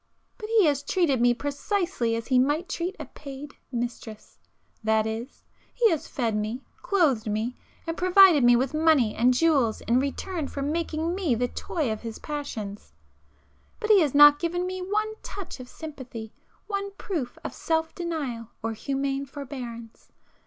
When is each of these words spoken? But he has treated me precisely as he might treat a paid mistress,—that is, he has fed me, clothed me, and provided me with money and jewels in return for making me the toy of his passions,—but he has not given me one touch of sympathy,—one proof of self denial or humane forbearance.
But 0.39 0.49
he 0.49 0.65
has 0.65 0.81
treated 0.81 1.21
me 1.21 1.35
precisely 1.35 2.15
as 2.15 2.25
he 2.25 2.39
might 2.39 2.67
treat 2.67 2.95
a 2.99 3.05
paid 3.05 3.53
mistress,—that 3.71 5.05
is, 5.05 5.43
he 5.71 5.91
has 5.91 6.07
fed 6.07 6.35
me, 6.35 6.63
clothed 6.81 7.29
me, 7.29 7.55
and 7.85 7.95
provided 7.95 8.43
me 8.43 8.55
with 8.55 8.73
money 8.73 9.13
and 9.13 9.31
jewels 9.31 9.79
in 9.81 9.99
return 9.99 10.47
for 10.47 10.63
making 10.63 11.13
me 11.13 11.35
the 11.35 11.47
toy 11.49 11.91
of 11.91 12.01
his 12.01 12.17
passions,—but 12.17 12.89
he 13.91 14.01
has 14.01 14.15
not 14.15 14.39
given 14.39 14.65
me 14.65 14.79
one 14.79 15.13
touch 15.21 15.59
of 15.59 15.69
sympathy,—one 15.69 16.91
proof 16.97 17.37
of 17.43 17.53
self 17.53 17.93
denial 17.93 18.49
or 18.63 18.73
humane 18.73 19.27
forbearance. 19.27 20.09